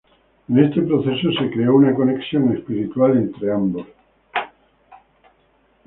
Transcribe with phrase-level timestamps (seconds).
[0.49, 3.85] En este proceso se creó una conexión espiritual entre ambos.